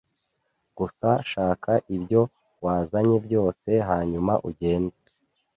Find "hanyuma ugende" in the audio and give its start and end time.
3.89-4.97